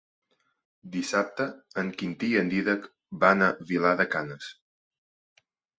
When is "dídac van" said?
2.55-3.49